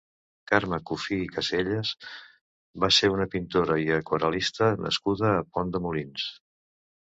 [0.51, 1.91] Carme Cuffí i Casellas
[2.85, 6.29] va ser una pintora i aquarel·lista nascuda a Pont de Molins.